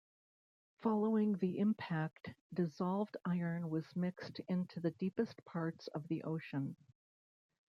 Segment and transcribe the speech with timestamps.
[0.81, 6.75] Following the impact dissolved iron was mixed into the deepest parts of the ocean.